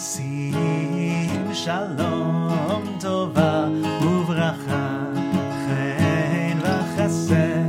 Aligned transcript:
Sim, 0.00 1.52
shalom, 1.52 2.96
tova, 2.98 3.68
uvracha, 4.00 5.12
chen 5.66 6.56
vachaseh, 6.64 7.68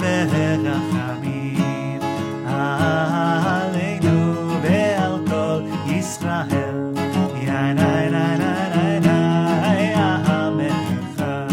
verachamim, 0.00 2.02
aleinu 2.58 4.18
ve'al 4.64 5.16
kol 5.30 5.62
Yisrael. 5.86 6.98
Yanai, 7.46 8.04
nai, 8.10 8.34
nai, 8.42 8.66
nai, 8.74 8.96
nai, 9.06 9.84
amen, 9.94 10.82
chav, 11.16 11.46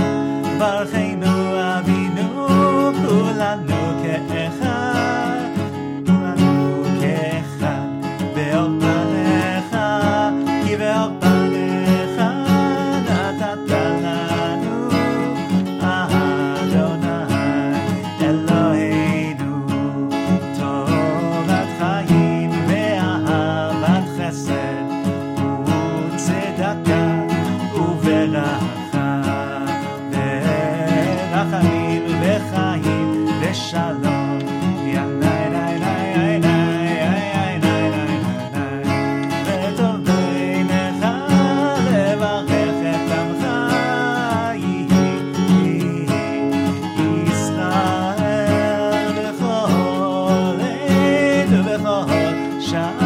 Shut 52.76 53.00
up. 53.00 53.05